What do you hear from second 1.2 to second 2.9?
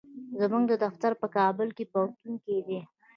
په کابل پوهنتون کې دی.